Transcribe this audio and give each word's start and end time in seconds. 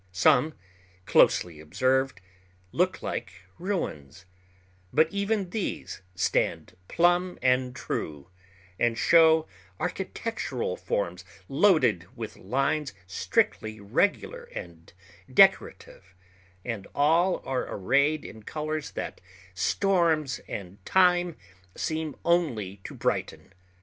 Some, 0.11 0.55
closely 1.05 1.59
observed, 1.59 2.21
look 2.71 3.03
like 3.03 3.43
ruins; 3.59 4.25
but 4.91 5.07
even 5.11 5.51
these 5.51 6.01
stand 6.15 6.75
plumb 6.87 7.37
and 7.43 7.75
true, 7.75 8.27
and 8.79 8.97
show 8.97 9.47
architectural 9.79 10.75
forms 10.75 11.23
loaded 11.47 12.07
with 12.17 12.35
lines 12.35 12.95
strictly 13.05 13.79
regular 13.79 14.45
and 14.45 14.91
decorative, 15.31 16.15
and 16.65 16.87
all 16.95 17.39
are 17.45 17.71
arrayed 17.71 18.25
in 18.25 18.41
colors 18.41 18.89
that 18.93 19.21
storms 19.53 20.39
and 20.47 20.83
time 20.83 21.37
seem 21.75 22.15
only 22.25 22.77
to 22.85 22.95
brighten. 22.95 23.53